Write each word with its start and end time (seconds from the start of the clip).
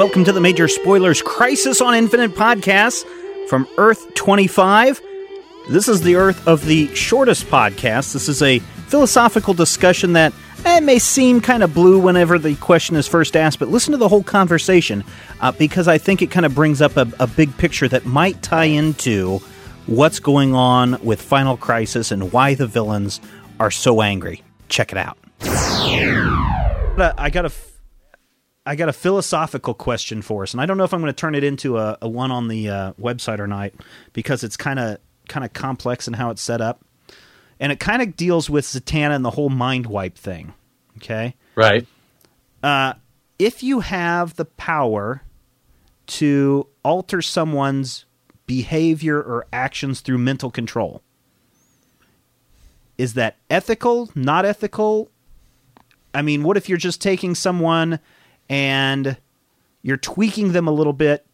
Welcome 0.00 0.24
to 0.24 0.32
the 0.32 0.40
Major 0.40 0.66
Spoilers 0.66 1.20
Crisis 1.20 1.82
on 1.82 1.94
Infinite 1.94 2.30
podcast 2.30 3.04
from 3.48 3.68
Earth 3.76 4.14
25. 4.14 4.98
This 5.68 5.88
is 5.88 6.00
the 6.00 6.16
Earth 6.16 6.48
of 6.48 6.64
the 6.64 6.86
shortest 6.94 7.44
podcast. 7.48 8.14
This 8.14 8.26
is 8.26 8.40
a 8.40 8.60
philosophical 8.60 9.52
discussion 9.52 10.14
that 10.14 10.32
eh, 10.64 10.80
may 10.80 10.98
seem 10.98 11.42
kind 11.42 11.62
of 11.62 11.74
blue 11.74 11.98
whenever 11.98 12.38
the 12.38 12.56
question 12.56 12.96
is 12.96 13.06
first 13.06 13.36
asked, 13.36 13.58
but 13.58 13.68
listen 13.68 13.92
to 13.92 13.98
the 13.98 14.08
whole 14.08 14.22
conversation 14.22 15.04
uh, 15.42 15.52
because 15.52 15.86
I 15.86 15.98
think 15.98 16.22
it 16.22 16.30
kind 16.30 16.46
of 16.46 16.54
brings 16.54 16.80
up 16.80 16.96
a, 16.96 17.06
a 17.20 17.26
big 17.26 17.54
picture 17.58 17.86
that 17.88 18.06
might 18.06 18.42
tie 18.42 18.64
into 18.64 19.40
what's 19.84 20.18
going 20.18 20.54
on 20.54 20.98
with 21.04 21.20
Final 21.20 21.58
Crisis 21.58 22.10
and 22.10 22.32
why 22.32 22.54
the 22.54 22.66
villains 22.66 23.20
are 23.60 23.70
so 23.70 24.00
angry. 24.00 24.42
Check 24.70 24.92
it 24.92 24.98
out. 24.98 25.18
I 27.18 27.28
got 27.30 27.44
a 27.44 27.52
I 28.70 28.76
got 28.76 28.88
a 28.88 28.92
philosophical 28.92 29.74
question 29.74 30.22
for 30.22 30.44
us, 30.44 30.54
and 30.54 30.60
I 30.60 30.66
don't 30.66 30.76
know 30.78 30.84
if 30.84 30.94
I'm 30.94 31.00
going 31.00 31.12
to 31.12 31.20
turn 31.20 31.34
it 31.34 31.42
into 31.42 31.76
a, 31.76 31.98
a 32.00 32.08
one 32.08 32.30
on 32.30 32.46
the 32.46 32.68
uh, 32.68 32.92
website 32.92 33.40
or 33.40 33.48
not 33.48 33.72
because 34.12 34.44
it's 34.44 34.56
kind 34.56 34.78
of 34.78 34.98
kind 35.28 35.44
of 35.44 35.52
complex 35.52 36.06
in 36.06 36.14
how 36.14 36.30
it's 36.30 36.40
set 36.40 36.60
up, 36.60 36.84
and 37.58 37.72
it 37.72 37.80
kind 37.80 38.00
of 38.00 38.14
deals 38.14 38.48
with 38.48 38.64
Zatanna 38.64 39.16
and 39.16 39.24
the 39.24 39.32
whole 39.32 39.48
mind 39.48 39.86
wipe 39.86 40.16
thing. 40.16 40.54
Okay, 40.98 41.34
Right. 41.56 41.84
uh, 42.62 42.92
if 43.40 43.64
you 43.64 43.80
have 43.80 44.36
the 44.36 44.44
power 44.44 45.22
to 46.06 46.68
alter 46.84 47.22
someone's 47.22 48.04
behavior 48.46 49.20
or 49.20 49.48
actions 49.52 50.00
through 50.00 50.18
mental 50.18 50.52
control, 50.52 51.02
is 52.96 53.14
that 53.14 53.36
ethical? 53.50 54.10
Not 54.14 54.44
ethical? 54.44 55.10
I 56.14 56.22
mean, 56.22 56.44
what 56.44 56.56
if 56.56 56.68
you're 56.68 56.78
just 56.78 57.02
taking 57.02 57.34
someone 57.34 57.98
and 58.50 59.16
you're 59.80 59.96
tweaking 59.96 60.52
them 60.52 60.68
a 60.68 60.72
little 60.72 60.92
bit? 60.92 61.24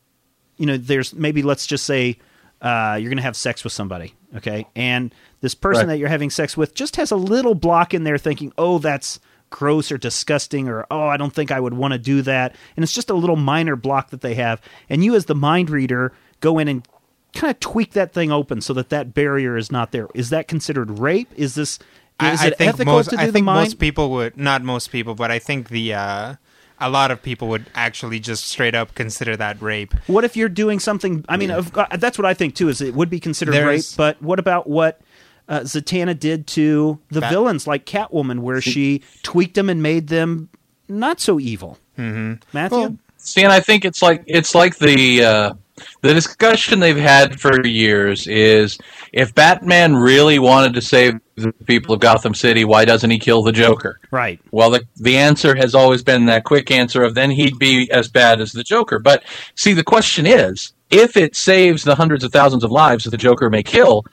You 0.59 0.67
know, 0.67 0.77
there's 0.77 1.13
maybe 1.13 1.43
let's 1.43 1.67
just 1.67 1.85
say 1.85 2.19
uh, 2.63 2.97
you're 3.01 3.11
going 3.11 3.17
to 3.17 3.23
have 3.23 3.37
sex 3.37 3.65
with 3.65 3.73
somebody, 3.73 4.15
okay? 4.37 4.67
And 4.77 5.13
this 5.41 5.55
person 5.55 5.89
Right. 5.89 5.95
that 5.95 5.99
you're 5.99 6.09
having 6.09 6.31
sex 6.31 6.57
with 6.57 6.75
just 6.75 6.97
has 6.97 7.11
a 7.11 7.17
little 7.17 7.55
block 7.55 7.93
in 7.93 8.05
there 8.05 8.17
thinking, 8.19 8.53
oh, 8.57 8.79
that's 8.79 9.19
gross 9.51 9.93
or 9.93 9.99
disgusting, 9.99 10.69
or 10.69 10.87
oh, 10.91 11.07
I 11.07 11.17
don't 11.17 11.33
think 11.33 11.51
I 11.51 11.61
would 11.61 11.75
want 11.75 11.93
to 11.93 11.99
do 11.99 12.23
that. 12.23 12.55
And 12.77 12.83
it's 12.83 12.93
just 12.95 13.11
a 13.11 13.15
little 13.15 13.37
minor 13.37 13.77
block 13.77 14.11
that 14.11 14.21
they 14.21 14.35
have. 14.35 14.61
And 14.89 15.05
you, 15.05 15.15
as 15.15 15.27
the 15.27 15.35
mind 15.35 15.71
reader, 15.71 16.13
go 16.41 16.59
in 16.59 16.69
and 16.69 16.87
kind 17.35 17.51
of 17.51 17.61
tweak 17.61 17.93
that 17.93 18.13
thing 18.15 18.33
open 18.33 18.61
so 18.63 18.73
that 18.73 18.89
that 18.89 19.13
barrier 19.15 19.57
is 19.57 19.71
not 19.71 19.93
there. 19.93 20.09
Is 20.15 20.31
that 20.31 20.49
considered 20.49 20.99
rape? 20.99 21.29
Is 21.37 21.55
this. 21.55 21.79
I, 22.19 22.33
Is 22.33 22.41
I 22.41 22.47
it 22.47 22.57
think 22.59 22.69
ethical 22.71 22.95
most, 22.95 23.11
to 23.11 23.17
do 23.17 23.23
I 23.23 23.27
the 23.27 23.33
think 23.33 23.45
mind? 23.45 23.67
most 23.67 23.79
people 23.79 24.11
would 24.13 24.39
not 24.39 24.63
most 24.63 24.91
people, 24.91 25.15
but 25.15 25.31
I 25.31 25.39
think 25.39 25.69
the 25.69 25.93
uh, 25.93 26.35
a 26.81 26.91
lot 26.91 27.11
of 27.11 27.23
people 27.23 27.49
would 27.49 27.67
actually 27.75 28.21
just 28.21 28.47
straight 28.47 28.75
up 28.75 28.95
consider 28.95 29.37
that 29.37 29.61
rape. 29.63 29.95
What 30.07 30.25
if 30.25 30.37
you're 30.37 30.49
doing 30.49 30.79
something? 30.79 31.25
I 31.29 31.37
mean, 31.37 31.51
of- 31.51 31.77
uh, 31.77 31.87
that's 31.97 32.19
what 32.19 32.27
I 32.27 32.35
think 32.35 32.55
too. 32.55 32.69
Is 32.69 32.81
it 32.81 32.95
would 32.95 33.11
be 33.11 33.21
considered 33.21 33.55
rape? 33.55 33.85
But 33.97 34.21
what 34.23 34.39
about 34.39 34.69
what 34.69 35.01
uh, 35.49 35.61
Zatanna 35.61 36.19
did 36.19 36.47
to 36.49 36.99
the 37.11 37.21
Bat- 37.21 37.33
villains, 37.33 37.67
like 37.67 37.87
Catwoman, 37.87 38.41
where 38.41 38.61
she 38.61 39.03
tweaked 39.23 39.55
them 39.55 39.69
and 39.71 39.83
made 39.83 40.09
them 40.09 40.49
not 40.89 41.21
so 41.21 41.41
evil? 41.41 41.79
Mm-hmm. 41.99 42.43
Matthew, 42.53 42.99
See, 43.17 43.43
and 43.43 43.53
I 43.53 43.61
think 43.61 43.85
it's 43.85 44.03
like 44.03 44.23
it's 44.27 44.55
like 44.55 44.77
the 44.79 45.25
uh, 45.25 45.55
the 46.03 46.15
discussion 46.15 46.81
they've 46.81 46.97
had 46.97 47.41
for 47.41 47.67
years 47.67 48.27
is 48.27 48.79
if 49.13 49.35
Batman 49.35 49.95
really 49.95 50.39
wanted 50.39 50.75
to 50.75 50.81
save 50.81 51.15
the 51.37 51.53
people 51.67 51.95
of 51.95 52.01
Gotham 52.01 52.35
City, 52.35 52.65
why 52.65 52.85
doesn't 52.85 53.11
he 53.11 53.19
kill 53.19 53.43
the 53.43 53.53
Joker? 53.53 54.01
right? 54.11 54.41
Well, 54.51 54.71
the 54.71 54.87
the 54.97 55.17
answer 55.19 55.55
has 55.55 55.75
always 55.75 56.03
been 56.03 56.27
that 56.27 56.45
quick 56.45 56.71
answer 56.71 57.03
of 57.03 57.15
then 57.15 57.31
he'd 57.31 57.59
be 57.59 57.91
as 57.91 58.09
bad 58.09 58.41
as 58.41 58.53
the 58.53 58.65
Joker. 58.65 58.99
But 58.99 59.25
see, 59.55 59.73
the 59.73 59.85
question 59.85 60.27
is, 60.27 60.73
if 60.91 61.17
it 61.17 61.37
saves 61.37 61.85
the 61.85 61.95
hundreds 61.95 62.25
of 62.25 62.33
thousands 62.33 62.65
of 62.65 62.71
lives 62.71 63.05
that 63.05 63.11
the 63.11 63.17
Joker 63.17 63.51
may 63.51 63.63
kill, 63.63 64.05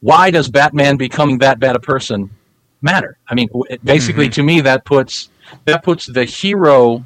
why 0.00 0.30
does 0.30 0.48
Batman 0.48 0.96
becoming 0.96 1.38
that 1.38 1.58
bad 1.58 1.76
a 1.76 1.80
person 1.80 2.30
matter? 2.82 3.18
I 3.28 3.34
mean, 3.34 3.48
basically, 3.82 4.26
mm-hmm. 4.26 4.32
to 4.32 4.42
me, 4.42 4.60
that 4.62 4.84
puts 4.84 5.30
that 5.64 5.82
puts 5.82 6.06
the 6.06 6.24
hero 6.24 7.04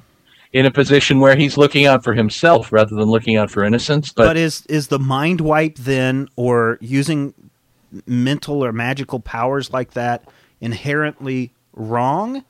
in 0.53 0.67
a 0.67 0.71
position 0.71 1.21
where 1.21 1.35
he's 1.37 1.57
looking 1.57 1.87
out 1.87 2.05
for 2.05 2.15
himself 2.15 2.73
rather 2.73 2.95
than 2.95 3.09
looking 3.09 3.37
out 3.37 3.51
for 3.51 3.65
innocents. 3.65 4.13
But, 4.13 4.27
But, 4.27 4.37
is 4.37 4.67
is 4.67 4.89
the 4.89 4.99
mind 4.99 5.41
wipe 5.41 5.77
then, 5.77 6.29
or 6.37 6.79
using 6.81 7.35
mental 8.07 8.65
or 8.65 8.73
magical 8.73 9.21
powers 9.21 9.73
like 9.73 9.93
that 9.93 10.29
inherently 10.61 11.53
wrong, 11.73 12.45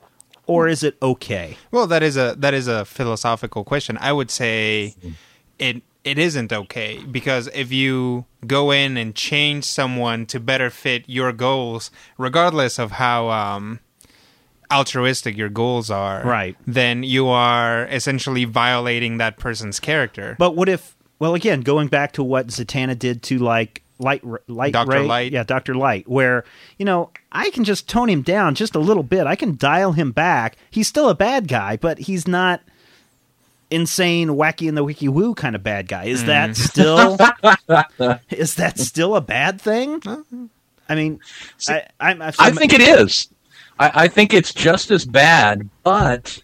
or 0.45 0.67
is 0.67 0.83
it 0.83 0.97
okay? 1.01 1.57
Well, 1.71 1.87
that 1.87 2.03
is 2.03 2.17
a 2.17 2.35
that 2.37 2.53
is 2.53 2.67
a 2.67 2.85
philosophical 2.85 3.63
question. 3.63 3.97
I 3.99 4.11
would 4.11 4.31
say 4.31 4.95
it 5.59 5.81
it 6.03 6.19
isn't 6.19 6.51
okay 6.51 6.99
because 7.09 7.47
if 7.53 7.71
you 7.71 8.25
go 8.45 8.71
in 8.71 8.97
and 8.97 9.15
change 9.15 9.63
someone 9.63 10.25
to 10.27 10.39
better 10.39 10.69
fit 10.69 11.05
your 11.07 11.31
goals, 11.31 11.91
regardless 12.17 12.77
of 12.77 12.91
how 12.91 13.29
um, 13.29 13.79
altruistic 14.71 15.37
your 15.37 15.49
goals 15.49 15.89
are, 15.89 16.23
Right. 16.23 16.55
then 16.65 17.03
you 17.03 17.27
are 17.27 17.85
essentially 17.87 18.45
violating 18.45 19.17
that 19.17 19.37
person's 19.37 19.79
character. 19.79 20.35
But 20.39 20.55
what 20.55 20.69
if? 20.69 20.95
Well, 21.19 21.35
again, 21.35 21.61
going 21.61 21.87
back 21.87 22.11
to 22.13 22.23
what 22.23 22.47
Zatanna 22.47 22.97
did 22.97 23.23
to 23.23 23.39
like 23.39 23.83
Light, 23.99 24.23
Light, 24.49 24.73
Dr. 24.73 24.91
Ray, 24.91 25.05
Light. 25.05 25.31
yeah, 25.31 25.43
Doctor 25.43 25.75
Light, 25.75 26.07
where 26.07 26.43
you 26.77 26.85
know 26.85 27.11
I 27.31 27.49
can 27.51 27.63
just 27.63 27.87
tone 27.87 28.09
him 28.09 28.21
down 28.21 28.55
just 28.55 28.75
a 28.75 28.79
little 28.79 29.03
bit. 29.03 29.27
I 29.27 29.35
can 29.35 29.55
dial 29.55 29.93
him 29.93 30.11
back. 30.11 30.57
He's 30.69 30.87
still 30.87 31.09
a 31.09 31.15
bad 31.15 31.47
guy, 31.47 31.77
but 31.77 31.99
he's 31.99 32.27
not 32.27 32.61
insane, 33.69 34.29
wacky 34.29 34.67
in 34.67 34.75
the 34.75 34.83
wiki 34.83 35.07
woo 35.07 35.33
kind 35.33 35.55
of 35.55 35.63
bad 35.63 35.87
guy. 35.87 36.05
Is 36.05 36.25
that 36.25 36.51
mm. 36.51 36.55
still? 36.55 37.17
is 38.29 38.55
that 38.55 38.79
still 38.79 39.15
a 39.15 39.21
bad 39.21 39.61
thing? 39.61 40.01
I 40.89 40.95
mean, 40.95 41.19
I, 41.67 41.87
I'm, 41.99 42.21
I've 42.21 42.35
I 42.39 42.51
think 42.51 42.73
it 42.73 42.81
is. 42.81 43.27
I, 43.79 43.91
I 44.03 44.07
think 44.07 44.33
it's 44.33 44.53
just 44.53 44.91
as 44.91 45.05
bad, 45.05 45.69
but 45.83 46.41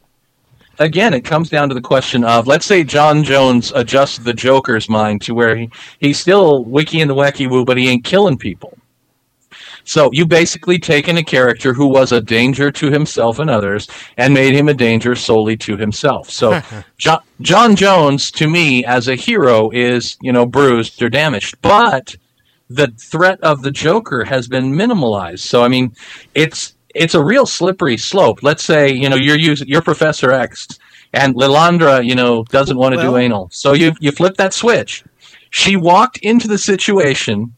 again, 0.79 1.13
it 1.13 1.21
comes 1.21 1.49
down 1.49 1.69
to 1.69 1.75
the 1.75 1.81
question 1.81 2.23
of 2.23 2.47
let's 2.47 2.65
say 2.65 2.83
J'onn 2.83 3.23
J'onzz 3.23 3.71
adjusts 3.75 4.19
the 4.19 4.33
Joker's 4.33 4.89
mind 4.89 5.21
to 5.23 5.35
where 5.35 5.55
he, 5.55 5.69
he's 5.99 6.19
still 6.19 6.63
wiki 6.63 7.01
and 7.01 7.09
the 7.09 7.15
wacky 7.15 7.49
woo, 7.49 7.65
but 7.65 7.77
he 7.77 7.87
ain't 7.89 8.03
killing 8.03 8.37
people. 8.37 8.77
So 9.83 10.09
you 10.13 10.25
basically 10.25 10.77
taken 10.77 11.17
a 11.17 11.23
character 11.23 11.73
who 11.73 11.87
was 11.87 12.11
a 12.11 12.21
danger 12.21 12.71
to 12.71 12.91
himself 12.91 13.39
and 13.39 13.49
others 13.49 13.87
and 14.17 14.33
made 14.33 14.53
him 14.53 14.69
a 14.69 14.73
danger 14.73 15.15
solely 15.15 15.57
to 15.57 15.77
himself. 15.77 16.29
So 16.29 16.61
John, 16.97 17.21
J'onn 17.41 17.75
J'onzz, 17.75 18.31
to 18.35 18.47
me, 18.47 18.85
as 18.85 19.07
a 19.07 19.15
hero, 19.15 19.71
is 19.71 20.17
you 20.21 20.31
know 20.31 20.45
bruised 20.45 21.01
or 21.01 21.09
damaged, 21.09 21.57
but 21.61 22.15
the 22.69 22.87
threat 22.99 23.39
of 23.41 23.63
the 23.63 23.71
Joker 23.71 24.23
has 24.25 24.47
been 24.47 24.73
minimalized. 24.73 25.39
So 25.39 25.63
I 25.63 25.67
mean, 25.67 25.95
it's 26.35 26.75
it's 26.95 27.13
a 27.13 27.23
real 27.23 27.45
slippery 27.45 27.97
slope. 27.97 28.43
Let's 28.43 28.63
say 28.63 28.91
you 28.91 29.09
know 29.09 29.15
you're 29.15 29.37
using 29.39 29.67
you're 29.67 29.81
Professor 29.81 30.31
X, 30.31 30.67
and 31.13 31.35
Lilandra 31.35 32.05
you 32.05 32.15
know 32.15 32.43
doesn't 32.45 32.77
want 32.77 32.95
to 32.95 33.01
do 33.01 33.17
anal. 33.17 33.49
So 33.51 33.73
you 33.73 33.93
you 33.99 34.11
flip 34.11 34.37
that 34.37 34.53
switch. 34.53 35.03
She 35.51 35.75
walked 35.75 36.19
into 36.19 36.47
the 36.47 36.57
situation, 36.57 37.55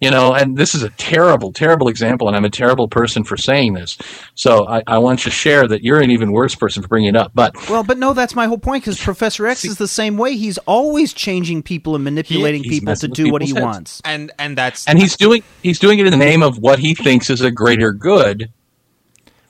you 0.00 0.10
know, 0.10 0.34
and 0.34 0.58
this 0.58 0.74
is 0.74 0.82
a 0.82 0.90
terrible, 0.90 1.52
terrible 1.52 1.88
example, 1.88 2.28
and 2.28 2.36
I'm 2.36 2.44
a 2.44 2.50
terrible 2.50 2.86
person 2.86 3.24
for 3.24 3.38
saying 3.38 3.74
this. 3.74 3.96
So 4.34 4.68
I, 4.68 4.82
I 4.86 4.98
want 4.98 5.20
you 5.20 5.30
to 5.30 5.34
share 5.34 5.66
that 5.68 5.82
you're 5.82 6.02
an 6.02 6.10
even 6.10 6.32
worse 6.32 6.54
person 6.54 6.82
for 6.82 6.88
bringing 6.88 7.08
it 7.10 7.16
up. 7.16 7.32
But 7.34 7.54
Well, 7.70 7.82
but 7.82 7.96
no, 7.96 8.12
that's 8.12 8.34
my 8.34 8.46
whole 8.46 8.58
point. 8.58 8.84
Because 8.84 9.00
Professor 9.02 9.46
X 9.46 9.64
is 9.64 9.78
the 9.78 9.88
same 9.88 10.18
way. 10.18 10.36
He's 10.36 10.58
always 10.58 11.14
changing 11.14 11.62
people 11.62 11.94
and 11.94 12.04
manipulating 12.04 12.62
he's 12.62 12.80
people 12.80 12.94
to 12.94 13.08
do 13.08 13.32
what 13.32 13.40
he 13.40 13.54
heads. 13.54 13.60
wants. 13.62 14.02
and 14.04 14.30
and 14.38 14.56
that's 14.58 14.86
and 14.86 14.98
he's 14.98 15.16
doing 15.16 15.42
he's 15.62 15.78
doing 15.78 15.98
it 15.98 16.06
in 16.06 16.10
the 16.10 16.18
name 16.18 16.42
of 16.42 16.58
what 16.58 16.78
he 16.78 16.94
thinks 16.94 17.30
is 17.30 17.40
a 17.40 17.50
greater 17.50 17.92
good. 17.92 18.52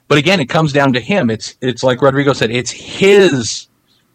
But 0.09 0.19
again, 0.19 0.39
it 0.39 0.49
comes 0.49 0.73
down 0.73 0.93
to 0.93 1.01
him. 1.01 1.29
It's 1.29 1.57
it's 1.61 1.83
like 1.83 2.01
Rodrigo 2.01 2.33
said. 2.33 2.53
It's 2.53 2.71
his 2.71 3.67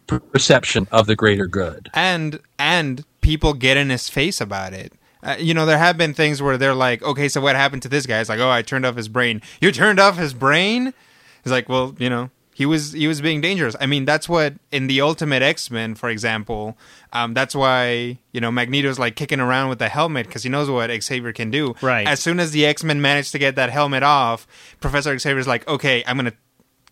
perception 0.08 0.88
of 0.92 1.08
the 1.08 1.16
greater 1.16 1.48
good. 1.48 1.90
and 1.94 2.40
and 2.58 3.04
people 3.20 3.54
get 3.54 3.76
in 3.76 3.90
his 3.90 4.08
face 4.08 4.40
about 4.40 4.72
it. 4.72 4.94
Uh, 5.24 5.36
you 5.40 5.54
know, 5.54 5.66
there 5.66 5.78
have 5.78 5.98
been 5.98 6.14
things 6.14 6.42
where 6.42 6.58
they're 6.58 6.76
like, 6.76 7.02
"Okay, 7.04 7.30
so 7.30 7.42
what 7.42 7.56
happened 7.56 7.82
to 7.84 7.90
this 7.90 8.06
guy?" 8.06 8.20
It's 8.20 8.30
like, 8.30 8.40
"Oh, 8.40 8.50
I 8.50 8.62
turned 8.62 8.86
off 8.86 8.96
his 8.96 9.08
brain." 9.08 9.42
You 9.60 9.72
turned 9.72 10.00
off 10.00 10.18
his 10.18 10.34
brain? 10.34 10.94
It's 11.44 11.52
like, 11.52 11.70
well, 11.70 11.96
you 11.98 12.10
know, 12.10 12.30
he 12.54 12.66
was 12.66 12.94
he 12.94 13.08
was 13.08 13.22
being 13.22 13.42
dangerous. 13.42 13.76
I 13.80 13.86
mean, 13.86 14.06
that's 14.06 14.30
what 14.30 14.54
in 14.72 14.88
the 14.88 15.02
Ultimate 15.02 15.42
X 15.42 15.72
Men, 15.72 15.96
for 15.96 16.10
example, 16.10 16.78
um, 17.14 17.34
that's 17.34 17.56
why 17.56 18.20
you 18.34 18.42
know 18.42 18.52
Magneto's 18.52 19.00
like 19.00 19.16
kicking 19.16 19.40
around 19.40 19.70
with 19.70 19.80
the 19.80 19.90
helmet 19.90 20.28
because 20.28 20.44
he 20.44 20.50
knows 20.50 20.70
what 20.70 20.92
Xavier 21.02 21.34
can 21.34 21.50
do. 21.50 21.76
Right. 21.82 22.06
As 22.06 22.20
soon 22.20 22.40
as 22.40 22.52
the 22.52 22.66
X 22.66 22.84
Men 22.84 23.02
manage 23.02 23.32
to 23.32 23.40
get 23.40 23.56
that 23.56 23.70
helmet 23.72 24.04
off, 24.04 24.46
Professor 24.80 25.18
Xavier's 25.18 25.48
like, 25.48 25.68
"Okay, 25.68 26.04
I'm 26.06 26.18
gonna." 26.18 26.34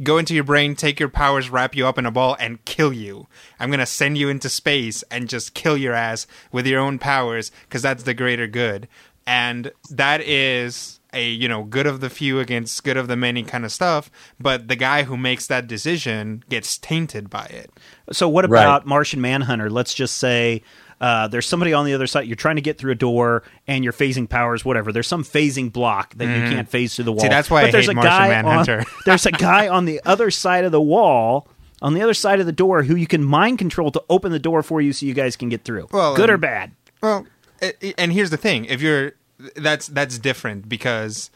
Go 0.02 0.18
into 0.18 0.34
your 0.34 0.44
brain, 0.46 0.76
take 0.76 1.00
your 1.00 1.10
powers, 1.10 1.50
wrap 1.50 1.76
you 1.76 1.86
up 1.86 1.98
in 1.98 2.06
a 2.06 2.12
ball, 2.12 2.38
and 2.40 2.64
kill 2.66 2.94
you. 2.94 3.28
I'm 3.60 3.70
gonna 3.70 3.86
send 3.86 4.18
you 4.18 4.30
into 4.30 4.48
space 4.50 5.04
and 5.12 5.28
just 5.28 5.54
kill 5.54 5.76
your 5.78 5.94
ass 5.94 6.26
with 6.52 6.66
your 6.66 6.80
own 6.80 7.00
powers, 7.00 7.52
because 7.68 7.82
that's 7.82 8.04
the 8.04 8.14
greater 8.14 8.48
good. 8.48 8.88
And 9.28 9.72
that 9.92 10.22
is 10.22 11.00
a 11.14 11.28
you 11.28 11.48
know 11.50 11.64
good 11.64 11.88
of 11.88 12.02
the 12.02 12.10
few 12.10 12.40
against 12.40 12.84
good 12.84 12.96
of 12.96 13.08
the 13.08 13.16
many 13.16 13.42
kind 13.42 13.66
of 13.66 13.72
stuff 13.72 14.12
but 14.40 14.68
the 14.68 14.76
guy 14.76 15.02
who 15.02 15.18
makes 15.18 15.48
that 15.48 15.66
decision 15.66 16.44
gets 16.50 16.78
tainted 16.78 17.32
by 17.32 17.46
it 17.46 17.72
So 18.12 18.30
what 18.30 18.48
Right. 18.48 18.62
about 18.62 18.86
Martian 18.86 19.20
Manhunter? 19.20 19.72
Let's 19.72 19.96
just 19.96 20.18
say 20.18 20.62
uh, 21.02 21.28
there's 21.28 21.46
somebody 21.48 21.74
on 21.74 21.86
the 21.86 21.94
other 21.94 22.08
side. 22.08 22.28
You're 22.28 22.36
trying 22.36 22.58
to 22.58 22.62
get 22.62 22.78
through 22.78 22.92
a 22.92 22.96
door, 22.96 23.44
and 23.68 23.84
you're 23.84 23.94
phasing 23.94 24.28
powers, 24.30 24.66
whatever. 24.66 24.92
There's 24.92 25.08
some 25.08 25.24
phasing 25.24 25.72
block 25.72 26.14
that 26.16 26.26
you 26.26 26.54
can't 26.54 26.68
phase 26.70 26.96
through 26.96 27.06
the 27.06 27.12
wall. 27.14 27.22
Mm-hmm. 27.22 27.30
that's 27.30 27.50
why 27.50 27.62
I 27.62 27.66
but 27.66 27.72
there's 27.72 27.86
hate 27.86 27.92
a 27.92 27.96
Martian 27.96 28.12
guy 28.12 28.28
Manhunter. 28.30 28.80
On, 28.80 28.86
there's 29.06 29.26
a 29.26 29.32
guy 29.32 29.68
on 29.68 29.86
the 29.86 30.02
other 30.06 30.30
side 30.32 30.66
of 30.66 30.72
the 30.72 30.82
wall, 30.82 31.48
on 31.82 31.94
the 31.94 32.02
other 32.02 32.14
side 32.14 32.40
of 32.42 32.46
the 32.46 32.52
door, 32.52 32.84
who 32.84 32.96
you 32.96 33.08
can 33.08 33.24
mind 33.24 33.58
control 33.60 33.92
to 33.92 34.04
open 34.10 34.32
the 34.34 34.40
door 34.40 34.62
for 34.62 34.82
you, 34.82 34.92
so 34.92 35.06
you 35.06 35.14
guys 35.14 35.36
can 35.38 35.48
get 35.50 35.64
through. 35.64 35.88
Well, 35.92 36.16
Good 36.16 36.30
or 36.30 36.38
bad? 36.38 36.72
Well, 37.02 37.26
i- 37.62 37.74
i- 37.82 37.94
and 37.98 38.12
here's 38.12 38.30
the 38.30 38.38
thing: 38.38 38.66
if 38.66 38.82
you're 38.82 39.14
that's 39.56 39.88
that's 39.88 40.18
different 40.20 40.68
because 40.68 41.32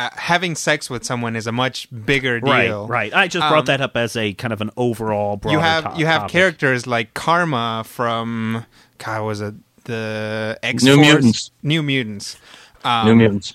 uh, 0.00 0.10
having 0.16 0.56
sex 0.56 0.90
with 0.90 1.04
someone 1.04 1.36
is 1.36 1.46
a 1.46 1.52
much 1.52 1.86
bigger 2.04 2.40
deal. 2.40 2.86
Right, 2.88 3.12
right. 3.12 3.14
I 3.14 3.28
just 3.28 3.46
brought 3.48 3.60
Um, 3.60 3.64
that 3.66 3.80
up 3.80 3.96
as 3.96 4.16
a 4.16 4.32
kind 4.34 4.52
of 4.52 4.60
an 4.60 4.70
overall. 4.76 5.40
You 5.48 5.60
have 5.60 5.96
you 5.96 6.06
have 6.06 6.22
topic. 6.22 6.32
characters 6.32 6.86
like 6.88 7.14
Karma 7.14 7.84
from 7.86 8.66
God 8.98 9.24
was 9.24 9.40
it 9.40 9.54
the 9.86 10.58
X 10.62 10.82
New 10.82 10.98
Mutants. 10.98 11.50
New 11.62 11.82
Mutants. 11.82 12.36
Um, 12.84 13.06
New 13.06 13.16
Mutants. 13.16 13.54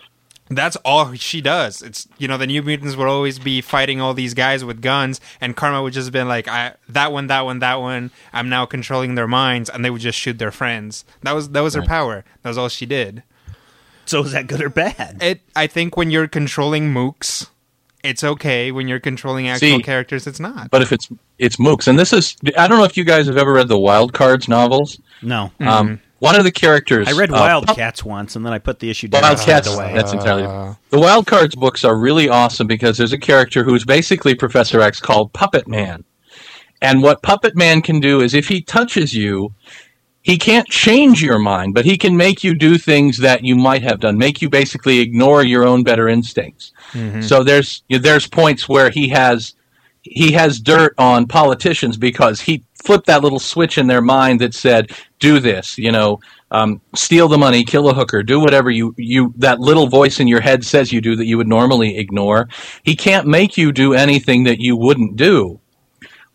That's 0.49 0.75
all 0.77 1.13
she 1.13 1.39
does. 1.39 1.81
It's 1.81 2.07
you 2.17 2.27
know 2.27 2.37
the 2.37 2.47
New 2.47 2.61
Mutants 2.61 2.95
would 2.97 3.07
always 3.07 3.39
be 3.39 3.61
fighting 3.61 4.01
all 4.01 4.13
these 4.13 4.33
guys 4.33 4.65
with 4.65 4.81
guns, 4.81 5.21
and 5.39 5.55
Karma 5.55 5.81
would 5.81 5.93
just 5.93 6.11
been 6.11 6.27
like, 6.27 6.47
I 6.47 6.75
that 6.89 7.13
one, 7.13 7.27
that 7.27 7.45
one, 7.45 7.59
that 7.59 7.79
one. 7.79 8.11
I'm 8.33 8.49
now 8.49 8.65
controlling 8.65 9.15
their 9.15 9.27
minds, 9.27 9.69
and 9.69 9.85
they 9.85 9.89
would 9.89 10.01
just 10.01 10.17
shoot 10.17 10.39
their 10.39 10.51
friends. 10.51 11.05
That 11.21 11.33
was 11.33 11.49
that 11.49 11.61
was 11.61 11.75
her 11.75 11.83
power. 11.83 12.25
That 12.41 12.49
was 12.49 12.57
all 12.57 12.69
she 12.69 12.85
did. 12.85 13.23
So 14.05 14.23
is 14.23 14.33
that 14.33 14.47
good 14.47 14.61
or 14.61 14.69
bad? 14.69 15.19
It. 15.21 15.41
I 15.55 15.67
think 15.67 15.95
when 15.95 16.11
you're 16.11 16.27
controlling 16.27 16.93
mooks, 16.93 17.49
it's 18.03 18.23
okay. 18.23 18.71
When 18.71 18.87
you're 18.87 18.99
controlling 18.99 19.47
actual 19.47 19.77
See, 19.77 19.83
characters, 19.83 20.27
it's 20.27 20.39
not. 20.39 20.69
But 20.71 20.81
if 20.81 20.91
it's 20.91 21.09
it's 21.37 21.57
mooks, 21.57 21.87
and 21.87 21.97
this 21.97 22.13
is 22.13 22.35
I 22.57 22.67
don't 22.67 22.77
know 22.77 22.83
if 22.83 22.97
you 22.97 23.03
guys 23.03 23.27
have 23.27 23.37
ever 23.37 23.53
read 23.53 23.67
the 23.67 23.79
Wild 23.79 24.13
Cards 24.13 24.47
novels. 24.47 24.99
No. 25.21 25.51
Um, 25.59 26.01
one 26.19 26.35
of 26.35 26.43
the 26.43 26.51
characters 26.51 27.07
I 27.07 27.13
read 27.13 27.31
uh, 27.31 27.33
Wildcats 27.33 28.03
once, 28.05 28.35
and 28.35 28.45
then 28.45 28.53
I 28.53 28.59
put 28.59 28.79
the 28.79 28.89
issue 28.89 29.07
down. 29.07 29.23
and 29.23 29.35
Wildcats. 29.35 29.67
threw 29.67 29.77
away. 29.77 29.93
That's 29.93 30.13
entirely. 30.13 30.43
Uh, 30.43 30.75
the 30.89 30.99
Wild 30.99 31.25
Cards 31.27 31.55
books 31.55 31.83
are 31.83 31.97
really 31.99 32.29
awesome 32.29 32.67
because 32.67 32.97
there's 32.97 33.13
a 33.13 33.17
character 33.17 33.63
who's 33.63 33.85
basically 33.85 34.35
Professor 34.35 34.81
X 34.81 34.99
called 34.99 35.33
Puppet 35.33 35.67
Man, 35.67 36.03
and 36.81 37.01
what 37.01 37.23
Puppet 37.23 37.55
Man 37.55 37.81
can 37.81 37.99
do 37.99 38.21
is 38.21 38.33
if 38.33 38.47
he 38.47 38.61
touches 38.61 39.13
you, 39.13 39.53
he 40.23 40.37
can't 40.37 40.67
change 40.67 41.21
your 41.21 41.39
mind, 41.39 41.73
but 41.73 41.85
he 41.85 41.97
can 41.97 42.15
make 42.15 42.43
you 42.43 42.53
do 42.55 42.77
things 42.77 43.17
that 43.19 43.43
you 43.43 43.55
might 43.55 43.81
have 43.83 43.99
done, 43.99 44.17
make 44.17 44.41
you 44.41 44.49
basically 44.49 44.99
ignore 44.99 45.43
your 45.43 45.63
own 45.63 45.83
better 45.83 46.07
instincts. 46.07 46.71
So 47.21 47.43
there's 47.43 47.83
there's 47.89 48.27
points 48.27 48.69
where 48.69 48.89
he 48.89 49.09
has 49.09 49.55
he 50.03 50.31
has 50.33 50.59
dirt 50.59 50.93
on 50.97 51.27
politicians 51.27 51.97
because 51.97 52.41
he 52.41 52.63
flipped 52.83 53.05
that 53.07 53.21
little 53.21 53.39
switch 53.39 53.77
in 53.77 53.87
their 53.87 54.01
mind 54.01 54.41
that 54.41 54.53
said, 54.53 54.91
"Do 55.19 55.39
this," 55.39 55.77
you 55.77 55.91
know, 55.91 56.19
um, 56.51 56.81
steal 56.95 57.27
the 57.27 57.37
money, 57.37 57.63
kill 57.63 57.89
a 57.89 57.93
hooker, 57.93 58.23
do 58.23 58.39
whatever 58.39 58.69
you 58.69 58.93
you 58.97 59.33
that 59.37 59.59
little 59.59 59.87
voice 59.87 60.19
in 60.19 60.27
your 60.27 60.41
head 60.41 60.63
says 60.65 60.91
you 60.91 61.01
do 61.01 61.15
that 61.15 61.25
you 61.25 61.37
would 61.37 61.47
normally 61.47 61.97
ignore. 61.97 62.47
He 62.83 62.95
can't 62.95 63.27
make 63.27 63.57
you 63.57 63.71
do 63.71 63.93
anything 63.93 64.43
that 64.45 64.59
you 64.59 64.75
wouldn't 64.75 65.15
do, 65.15 65.59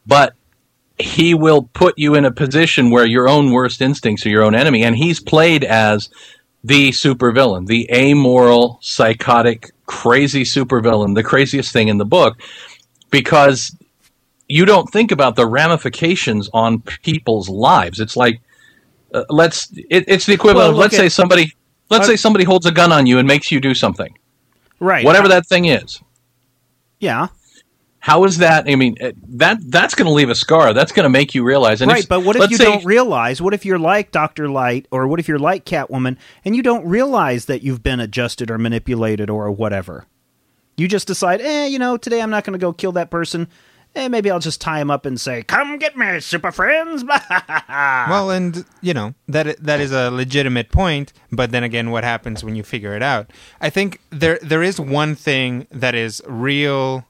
but 0.07 0.35
he 0.99 1.35
will 1.35 1.63
put 1.75 1.99
you 1.99 2.15
in 2.15 2.25
a 2.25 2.31
position 2.31 2.91
where 2.91 3.07
your 3.07 3.29
own 3.29 3.53
worst 3.53 3.83
instincts 3.83 4.25
are 4.25 4.31
your 4.31 4.43
own 4.43 4.55
enemy, 4.55 4.83
and 4.83 4.97
he's 4.97 5.21
played 5.21 5.63
as 5.65 6.09
the 6.65 6.91
supervillain, 6.91 7.67
the 7.67 7.89
amoral, 7.93 8.79
psychotic, 8.83 9.71
crazy 9.87 10.43
supervillain, 10.43 11.15
the 11.15 11.23
craziest 11.23 11.73
thing 11.73 11.89
in 11.89 11.99
the 11.99 12.05
book, 12.05 12.39
because 13.11 13.77
you 14.49 14.65
don't 14.65 14.91
think 14.91 15.13
about 15.13 15.37
the 15.37 15.47
ramifications 15.47 16.49
on 16.53 16.81
people's 16.81 17.49
lives. 17.49 18.01
It's 18.01 18.17
like 18.17 18.41
uh, 19.15 19.25
let's 19.29 19.71
it, 19.77 20.05
it's 20.09 20.27
the 20.27 20.33
equivalent 20.35 20.69
Well, 20.69 20.71
of 20.73 20.77
let's 20.79 20.97
say 20.97 21.09
somebody 21.09 21.55
let's 21.91 22.05
Uh, 22.05 22.13
say 22.13 22.17
somebody 22.17 22.45
holds 22.45 22.67
a 22.67 22.73
gun 22.73 22.91
on 22.91 23.07
you 23.07 23.19
and 23.19 23.29
makes 23.29 23.53
you 23.53 23.61
do 23.61 23.75
something, 23.75 24.17
Right. 24.81 25.05
whatever 25.05 25.29
that 25.29 25.47
thing 25.47 25.67
is. 25.67 26.01
Yeah. 27.01 27.29
How 28.07 28.23
is 28.23 28.39
that? 28.39 28.69
I 28.69 28.77
mean, 28.77 28.95
uh, 29.03 29.11
that 29.31 29.59
that's 29.69 29.97
going 29.97 30.07
to 30.07 30.13
leave 30.13 30.31
a 30.31 30.37
scar. 30.37 30.73
That's 30.73 30.93
going 30.93 31.03
to 31.03 31.11
make 31.11 31.35
you 31.35 31.43
realize. 31.43 31.83
And 31.83 31.91
right, 31.91 32.05
if- 32.05 32.09
but 32.09 32.23
what 32.23 32.37
if 32.37 32.49
you 32.53 32.57
say- 32.57 32.63
don't 32.67 32.85
realize? 32.85 33.43
What 33.43 33.53
if 33.53 33.65
you're 33.67 33.81
like 33.81 34.13
Doctor 34.13 34.49
Light, 34.49 34.87
or 34.93 35.09
what 35.09 35.19
if 35.19 35.27
you're 35.27 35.41
like 35.41 35.65
Catwoman, 35.65 36.17
and 36.45 36.55
you 36.55 36.63
don't 36.63 36.87
realize 36.87 37.47
that 37.47 37.65
you've 37.65 37.83
been 37.83 37.99
adjusted 37.99 38.49
or 38.49 38.59
manipulated 38.59 39.29
or 39.29 39.51
whatever? 39.51 40.07
You 40.77 40.87
just 40.87 41.09
decide, 41.09 41.41
eh, 41.41 41.67
you 41.67 41.81
know, 41.81 41.97
today 41.97 42.23
I'm 42.23 42.31
not 42.31 42.45
going 42.45 42.53
to 42.53 42.61
go 42.61 42.73
kill 42.73 42.93
that 42.93 43.11
person. 43.11 43.49
Eh, 43.97 44.07
maybe 44.07 44.31
I'll 44.31 44.39
just 44.39 44.61
tie 44.61 44.79
him 44.81 44.89
up 44.89 45.05
and 45.05 45.21
say, 45.21 45.43
"Come 45.43 45.77
get 45.77 45.97
me, 45.97 46.21
super 46.21 46.53
friends." 46.53 47.03
Well, 47.69 48.31
and 48.31 48.65
you 48.83 48.95
know 48.95 49.15
that 49.27 49.59
that 49.65 49.81
is 49.81 49.91
a 49.91 50.13
legitimate 50.13 50.71
point, 50.71 51.13
but 51.33 51.51
then 51.51 51.65
again, 51.65 51.91
what 51.91 52.05
happens 52.05 52.45
when 52.45 52.55
you 52.55 52.63
figure 52.63 52.95
it 52.95 53.03
out? 53.03 53.33
I 53.61 53.69
think 53.69 53.99
there 54.11 54.39
there 54.43 54.63
is 54.63 54.79
one 54.79 55.17
thing 55.17 55.67
that 55.73 55.97
is 55.97 56.23
real 56.29 57.05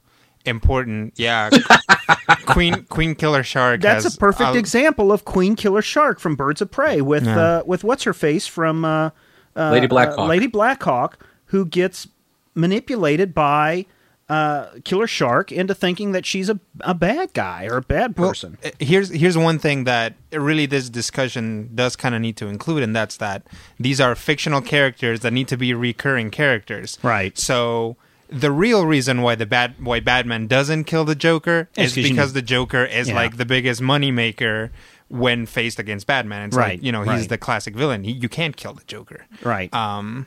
important. 0.46 1.14
Yeah, 1.16 1.50
Queen 2.46 2.84
Queen 2.84 3.14
Killer 3.14 3.42
Shark. 3.42 3.80
That's 3.80 4.04
has 4.04 4.14
a 4.14 4.18
perfect 4.18 4.54
a- 4.54 4.58
example 4.58 5.12
of 5.12 5.24
Queen 5.24 5.56
Killer 5.56 5.82
Shark 5.82 6.20
from 6.20 6.36
Birds 6.36 6.60
of 6.62 6.70
Prey 6.70 7.00
with 7.00 7.24
Yeah. 7.26 7.38
uh, 7.38 7.62
with 7.66 7.84
what's 7.84 8.04
her 8.04 8.14
face 8.14 8.46
from 8.46 8.84
uh, 8.84 9.10
uh, 9.56 9.70
Lady 9.70 9.86
Blackhawk. 9.86 10.18
uh, 10.18 10.26
Lady 10.26 10.46
Blackhawk, 10.46 11.18
who 11.46 11.64
gets 11.66 12.08
manipulated 12.54 13.34
by 13.34 13.86
uh, 14.28 14.66
Killer 14.84 15.06
Shark 15.06 15.52
into 15.52 15.74
thinking 15.74 16.10
that 16.12 16.26
she's 16.26 16.48
a, 16.48 16.58
a 16.80 16.94
bad 16.94 17.32
guy 17.32 17.66
or 17.66 17.76
a 17.76 17.82
bad 17.82 18.16
person. 18.16 18.58
uh, 18.64 18.70
here's 18.80 19.10
here's 19.10 19.38
one 19.38 19.58
thing 19.58 19.84
that 19.84 20.14
really 20.32 20.66
this 20.66 20.88
discussion 20.90 21.70
does 21.74 21.94
kind 21.96 22.14
of 22.14 22.20
need 22.20 22.36
to 22.38 22.46
include, 22.48 22.82
and 22.82 22.94
that's 22.96 23.18
that 23.18 23.42
these 23.78 24.00
are 24.00 24.14
fictional 24.14 24.60
characters 24.60 25.20
that 25.20 25.32
need 25.32 25.48
to 25.48 25.56
be 25.56 25.72
recurring 25.74 26.30
characters. 26.30 26.98
Right. 27.02 27.36
So 27.38 27.96
the 28.28 28.50
real 28.50 28.86
reason 28.86 29.22
why 29.22 29.34
the 29.34 29.46
bad 29.46 29.74
why 29.78 30.00
Batman 30.00 30.46
doesn't 30.46 30.84
kill 30.84 31.04
the 31.04 31.14
Joker 31.14 31.68
is 31.76 31.96
you 31.96 32.02
because 32.02 32.30
need- 32.34 32.40
the 32.40 32.46
Joker 32.46 32.84
is 32.84 33.08
Yeah. 33.08 33.14
like 33.14 33.36
the 33.36 33.46
biggest 33.46 33.80
moneymaker 33.80 34.70
when 35.08 35.46
faced 35.46 35.78
against 35.78 36.06
Batman. 36.06 36.48
It's 36.48 36.56
Right, 36.56 36.70
like 36.78 36.82
you 36.82 36.90
know 36.92 37.02
he's 37.02 37.08
right. 37.08 37.28
the 37.28 37.38
classic 37.38 37.76
villain. 37.76 38.02
He, 38.04 38.12
you 38.12 38.28
can't 38.28 38.56
kill 38.56 38.72
the 38.74 38.84
Joker. 38.86 39.26
right. 39.42 39.72
Um, 39.72 40.26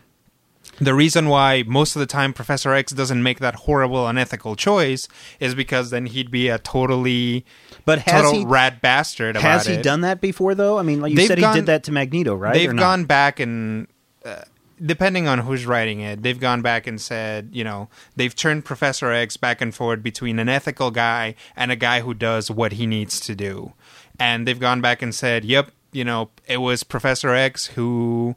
the 0.81 0.94
reason 0.94 1.28
why 1.28 1.63
most 1.68 1.98
of 1.98 2.00
the 2.00 2.06
time 2.06 2.31
Professor 2.31 2.74
X 2.74 2.94
doesn't 2.94 3.22
make 3.22 3.40
that 3.40 3.56
horrible 3.56 4.07
unethical 4.07 4.56
choice 4.56 5.10
is 5.42 5.54
because 5.54 5.90
then 5.90 6.06
he'd 6.06 6.31
be 6.31 6.48
a 6.48 6.57
totally 6.57 7.44
but 7.83 8.00
has 8.00 8.21
total 8.24 8.40
he 8.40 8.45
rat 8.45 8.81
bastard 8.81 9.35
about 9.35 9.44
has 9.44 9.66
he 9.66 9.74
it. 9.74 9.83
done 9.83 10.02
that 10.02 10.21
before 10.21 10.56
though? 10.56 10.78
I 10.78 10.83
mean, 10.83 11.02
like 11.02 11.09
you 11.12 11.18
They've 11.18 11.28
said, 11.28 11.40
gone- 11.42 11.56
he 11.56 11.59
did 11.62 11.66
that 11.66 11.83
to 11.85 11.92
Magneto, 11.92 12.33
right? 12.35 12.54
They've 12.54 12.74
gone 12.76 13.04
back 13.04 13.42
and. 13.42 13.88
Depending 14.83 15.28
on 15.28 15.40
who's 15.40 15.66
writing 15.66 16.00
it, 16.00 16.24
they've 16.24 16.40
gone 16.40 16.62
back 16.62 16.88
and 16.88 17.02
said, 17.02 17.50
you 17.52 17.64
know, 17.64 17.90
they've 18.16 18.36
turned 18.36 18.66
Professor 18.66 19.12
X 19.12 19.36
back 19.38 19.62
and 19.62 19.76
forth 19.76 20.02
between 20.02 20.40
an 20.40 20.48
ethical 20.48 20.90
guy 20.92 21.36
and 21.56 21.71
a 21.71 21.76
guy 21.76 22.02
who 22.02 22.14
does 22.14 22.50
what 22.50 22.74
he 22.74 22.86
needs 22.86 23.19
to 23.21 23.36
do. 23.36 23.74
And 24.19 24.48
they've 24.48 24.59
gone 24.59 24.81
back 24.81 25.02
and 25.02 25.14
said, 25.14 25.44
yep, 25.44 25.71
you 25.92 26.04
know, 26.06 26.30
it 26.48 26.57
was 26.57 26.83
Professor 26.83 27.33
X 27.33 27.68
who 27.68 28.36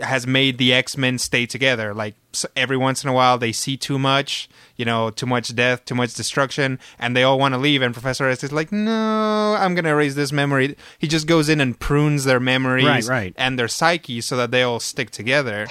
has 0.00 0.26
made 0.26 0.58
the 0.58 0.72
X-Men 0.72 1.18
stay 1.18 1.46
together. 1.46 1.94
Like 1.94 2.14
every 2.54 2.76
once 2.76 3.02
in 3.04 3.10
a 3.10 3.12
while 3.12 3.38
they 3.38 3.52
see 3.52 3.76
too 3.76 3.98
much, 3.98 4.48
you 4.76 4.84
know, 4.84 5.10
too 5.10 5.26
much 5.26 5.54
death, 5.54 5.84
too 5.84 5.94
much 5.94 6.14
destruction, 6.14 6.78
and 6.98 7.16
they 7.16 7.22
all 7.22 7.38
want 7.38 7.54
to 7.54 7.58
leave 7.58 7.82
and 7.82 7.94
Professor 7.94 8.28
X 8.28 8.44
is 8.44 8.52
like, 8.52 8.72
"No, 8.72 9.56
I'm 9.58 9.74
going 9.74 9.84
to 9.84 9.90
erase 9.90 10.14
this 10.14 10.32
memory." 10.32 10.76
He 10.98 11.08
just 11.08 11.26
goes 11.26 11.48
in 11.48 11.60
and 11.60 11.78
prunes 11.78 12.24
their 12.24 12.40
memories 12.40 12.84
Right, 12.86 13.04
right. 13.06 13.34
and 13.36 13.58
their 13.58 13.68
psyche 13.68 14.20
so 14.20 14.36
that 14.36 14.50
they 14.50 14.62
all 14.62 14.80
stick 14.80 15.10
together. 15.10 15.66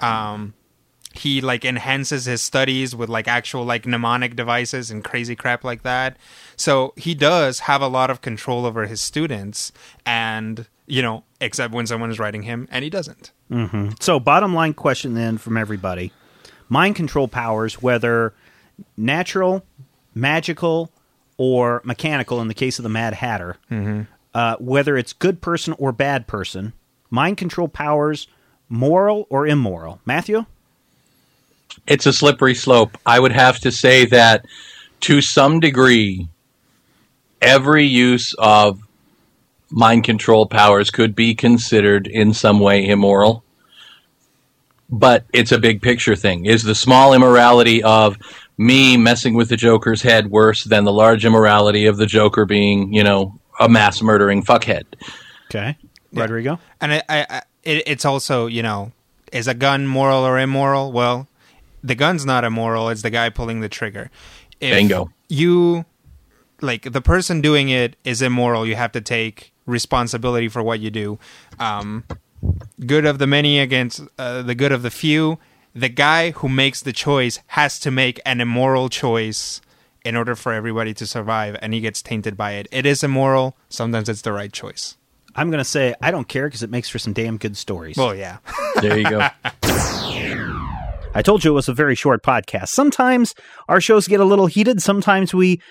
Um 0.00 0.54
he 1.12 1.40
like 1.40 1.64
enhances 1.64 2.26
his 2.26 2.42
studies 2.42 2.94
with 2.94 3.08
like 3.08 3.26
actual 3.26 3.64
like 3.64 3.86
mnemonic 3.86 4.36
devices 4.36 4.90
and 4.90 5.02
crazy 5.02 5.34
crap 5.34 5.64
like 5.64 5.82
that. 5.82 6.18
So 6.56 6.92
he 6.96 7.14
does 7.14 7.60
have 7.60 7.80
a 7.80 7.88
lot 7.88 8.10
of 8.10 8.20
control 8.20 8.66
over 8.66 8.86
his 8.86 9.00
students 9.00 9.72
and 10.04 10.66
you 10.86 11.00
know, 11.02 11.24
except 11.40 11.72
when 11.74 11.86
someone 11.86 12.10
is 12.10 12.18
writing 12.18 12.42
him 12.42 12.68
and 12.70 12.84
he 12.84 12.90
doesn't. 12.90 13.32
So, 14.00 14.18
bottom 14.18 14.54
line 14.54 14.74
question 14.74 15.14
then 15.14 15.38
from 15.38 15.56
everybody 15.56 16.12
mind 16.68 16.96
control 16.96 17.28
powers, 17.28 17.80
whether 17.80 18.34
natural, 18.96 19.64
magical, 20.14 20.90
or 21.36 21.80
mechanical 21.84 22.40
in 22.40 22.48
the 22.48 22.54
case 22.54 22.78
of 22.78 22.82
the 22.82 22.88
Mad 22.88 23.14
Hatter, 23.14 23.56
uh, 24.34 24.56
whether 24.58 24.96
it's 24.96 25.12
good 25.12 25.40
person 25.40 25.74
or 25.78 25.92
bad 25.92 26.26
person, 26.26 26.72
mind 27.10 27.36
control 27.36 27.68
powers, 27.68 28.26
moral 28.68 29.26
or 29.30 29.46
immoral. 29.46 30.00
Matthew? 30.04 30.44
it's 31.86 32.06
a 32.06 32.12
slippery 32.12 32.54
slope. 32.54 32.96
I 33.04 33.20
would 33.20 33.32
have 33.32 33.58
to 33.60 33.70
say 33.70 34.06
that 34.06 34.44
to 35.00 35.20
some 35.20 35.60
degree, 35.60 36.26
every 37.40 37.84
use 37.84 38.34
of 38.38 38.80
mind 39.70 40.04
control 40.04 40.46
powers 40.46 40.90
could 40.90 41.14
be 41.14 41.34
considered 41.34 42.06
in 42.06 42.32
some 42.32 42.60
way 42.60 42.86
immoral. 42.86 43.42
but 44.88 45.24
it's 45.32 45.52
a 45.52 45.58
big 45.58 45.82
picture 45.82 46.14
thing. 46.16 46.46
Is 46.46 46.62
the 46.62 46.74
small 46.74 47.12
immorality 47.12 47.82
of 47.82 48.16
me 48.56 48.96
messing 48.96 49.34
with 49.34 49.48
the 49.48 49.56
Joker's 49.56 50.02
head 50.02 50.30
worse 50.30 50.64
than 50.64 50.84
the 50.84 50.92
large 50.92 51.24
immorality 51.24 51.86
of 51.86 51.96
the 51.96 52.06
Joker 52.06 52.44
being, 52.44 52.92
you 52.92 53.02
know, 53.02 53.38
a 53.58 53.68
mass 53.68 54.00
murdering 54.00 54.42
fuckhead? 54.44 54.84
Okay, 55.46 55.76
Rodrigo. 56.12 56.60
And 56.80 56.92
I, 56.94 57.02
I, 57.08 57.26
I 57.28 57.42
it, 57.64 57.82
it's 57.86 58.04
also 58.04 58.46
you 58.46 58.62
know, 58.62 58.92
is 59.32 59.48
a 59.48 59.54
gun 59.54 59.86
moral 59.86 60.24
or 60.24 60.38
immoral? 60.38 60.92
Well, 60.92 61.26
the 61.82 61.94
gun's 61.94 62.24
not 62.24 62.44
immoral. 62.44 62.88
It's 62.88 63.02
the 63.02 63.10
guy 63.10 63.28
pulling 63.30 63.60
the 63.60 63.68
trigger. 63.68 64.10
If 64.60 64.72
Bingo. 64.72 65.10
You 65.28 65.84
like 66.60 66.92
the 66.92 67.00
person 67.00 67.40
doing 67.40 67.68
it 67.68 67.96
is 68.04 68.22
immoral. 68.22 68.66
You 68.66 68.76
have 68.76 68.92
to 68.92 69.00
take 69.00 69.52
responsibility 69.66 70.48
for 70.48 70.62
what 70.62 70.80
you 70.80 70.90
do. 70.90 71.18
Um, 71.58 72.04
good 72.84 73.04
of 73.04 73.18
the 73.18 73.26
many 73.26 73.58
against 73.58 74.02
uh, 74.18 74.42
the 74.42 74.54
good 74.54 74.72
of 74.72 74.82
the 74.82 74.90
few. 74.90 75.38
The 75.74 75.88
guy 75.88 76.30
who 76.30 76.48
makes 76.48 76.80
the 76.80 76.92
choice 76.92 77.38
has 77.48 77.78
to 77.80 77.90
make 77.90 78.20
an 78.24 78.40
immoral 78.40 78.88
choice 78.88 79.60
in 80.04 80.16
order 80.16 80.34
for 80.34 80.52
everybody 80.52 80.94
to 80.94 81.06
survive, 81.06 81.56
and 81.60 81.74
he 81.74 81.80
gets 81.80 82.00
tainted 82.00 82.36
by 82.36 82.52
it. 82.52 82.68
It 82.70 82.86
is 82.86 83.02
immoral. 83.02 83.56
Sometimes 83.68 84.08
it's 84.08 84.22
the 84.22 84.32
right 84.32 84.52
choice. 84.52 84.96
I'm 85.34 85.50
going 85.50 85.58
to 85.58 85.64
say 85.64 85.94
I 86.00 86.10
don't 86.10 86.28
care 86.28 86.46
because 86.46 86.62
it 86.62 86.70
makes 86.70 86.88
for 86.88 86.98
some 86.98 87.12
damn 87.12 87.36
good 87.36 87.56
stories. 87.56 87.96
Well, 87.96 88.14
yeah. 88.14 88.38
There 88.80 88.98
you 88.98 89.08
go. 89.08 89.26
I 91.14 91.22
told 91.24 91.44
you 91.44 91.50
it 91.50 91.54
was 91.54 91.68
a 91.68 91.72
very 91.72 91.94
short 91.94 92.22
podcast. 92.22 92.68
Sometimes 92.68 93.34
our 93.68 93.80
shows 93.80 94.06
get 94.06 94.20
a 94.20 94.24
little 94.24 94.46
heated. 94.46 94.82
Sometimes 94.82 95.32
we 95.32 95.62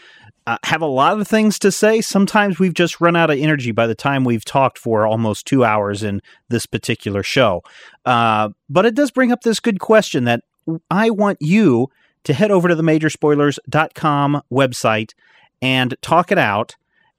uh, 0.47 0.57
have 0.63 0.81
a 0.81 0.87
lot 0.87 1.19
of 1.19 1.27
things 1.27 1.57
to 1.59 1.71
say. 1.71 2.01
Sometimes 2.01 2.59
we've 2.59 2.73
just 2.73 3.01
run 3.01 3.15
out 3.15 3.31
of 3.31 3.39
energy 3.39 3.71
by 3.71 3.87
the 3.87 3.95
time 3.95 4.23
we've 4.23 4.45
talked 4.45 4.77
for 4.77 5.05
almost 5.05 5.45
two 5.45 5.63
hours 5.63 6.03
in 6.03 6.21
this 6.49 6.65
particular 6.65 7.23
show. 7.23 7.63
Uh, 8.05 8.49
but 8.69 8.85
it 8.85 8.95
does 8.95 9.11
bring 9.11 9.31
up 9.31 9.41
this 9.41 9.59
good 9.59 9.79
question 9.79 10.25
that 10.25 10.43
I 10.91 11.09
want 11.09 11.39
you 11.41 11.89
to 12.25 12.33
head 12.33 12.51
over 12.51 12.67
to 12.67 12.75
the 12.75 12.83
majorspoilers.com 12.83 14.41
website 14.51 15.13
and 15.61 15.95
talk 16.01 16.31
it 16.31 16.37
out 16.37 16.75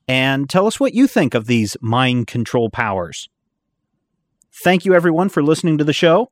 and 0.08 0.48
tell 0.48 0.66
us 0.66 0.78
what 0.78 0.94
you 0.94 1.06
think 1.06 1.34
of 1.34 1.46
these 1.46 1.76
mind 1.80 2.26
control 2.26 2.70
powers. 2.70 3.28
Thank 4.52 4.84
you, 4.84 4.94
everyone, 4.94 5.28
for 5.28 5.42
listening 5.42 5.78
to 5.78 5.84
the 5.84 5.92
show. 5.92 6.30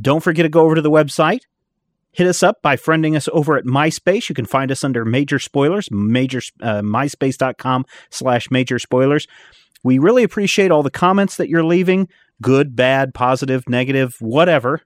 Don't 0.00 0.22
forget 0.22 0.44
to 0.44 0.48
go 0.48 0.60
over 0.60 0.74
to 0.74 0.82
the 0.82 0.90
website. 0.90 1.40
Hit 2.12 2.26
us 2.26 2.42
up 2.42 2.60
by 2.60 2.76
friending 2.76 3.16
us 3.16 3.28
over 3.32 3.56
at 3.56 3.64
MySpace. 3.64 4.28
You 4.28 4.34
can 4.34 4.44
find 4.44 4.70
us 4.70 4.84
under 4.84 5.04
Major 5.04 5.38
Spoilers, 5.38 5.90
major 5.90 6.40
uh, 6.60 6.82
myspace.com 6.82 7.86
slash 8.10 8.50
major 8.50 8.78
spoilers. 8.78 9.26
We 9.82 9.98
really 9.98 10.22
appreciate 10.22 10.70
all 10.70 10.82
the 10.82 10.90
comments 10.90 11.36
that 11.38 11.48
you're 11.48 11.64
leaving, 11.64 12.08
good, 12.40 12.76
bad, 12.76 13.14
positive, 13.14 13.68
negative, 13.68 14.16
whatever. 14.20 14.82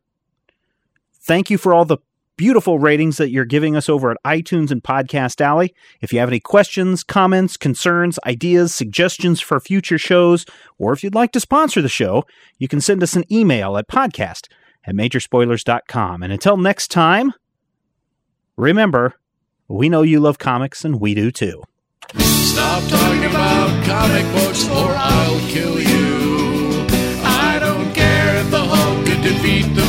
Thank 1.21 1.51
you 1.51 1.59
for 1.59 1.75
all 1.75 1.85
the 1.85 1.99
beautiful 2.37 2.79
ratings 2.79 3.17
that 3.17 3.31
you're 3.31 3.45
giving 3.45 3.77
us 3.77 3.89
over 3.89 4.11
at 4.11 4.23
iTunes 4.25 4.71
and 4.71 4.83
Podcast 4.83 5.41
Alley. 5.41 5.75
If 6.01 6.13
you 6.13 6.21
have 6.21 6.29
any 6.29 6.41
questions, 6.41 7.03
comments, 7.03 7.57
concerns, 7.57 8.19
ideas, 8.27 8.75
suggestions 8.75 9.41
for 9.41 9.59
future 9.59 9.99
shows, 9.99 10.47
or 10.79 10.93
if 10.93 11.03
you'd 11.03 11.15
like 11.15 11.33
to 11.33 11.41
sponsor 11.41 11.83
the 11.83 11.89
show, 11.89 12.25
you 12.59 12.69
can 12.69 12.81
send 12.81 13.03
us 13.03 13.17
an 13.17 13.25
email 13.33 13.77
at 13.77 13.89
podcast 13.89 14.49
at 14.87 14.95
majorspoilers.com. 14.95 16.23
And 16.23 16.33
until 16.33 16.57
next 16.57 16.89
time, 16.91 17.33
remember, 18.57 19.15
we 19.69 19.89
know 19.89 20.03
you 20.03 20.21
love 20.21 20.39
comics 20.39 20.85
and 20.85 21.01
we 21.01 21.15
do 21.15 21.31
too. 21.31 21.63
Stop 22.17 22.83
talking 22.89 23.25
about 23.25 23.85
comic 23.85 24.25
books 24.33 24.69
or 24.69 24.93
I'll 24.97 25.41
kill 25.49 25.81
you. 25.81 26.87
I 27.25 27.59
don't 27.61 27.93
care 27.93 28.37
if 28.37 28.51
the 28.51 28.65
Hulk 28.65 29.07
could 29.07 29.23
defeat 29.23 29.75
the. 29.75 29.86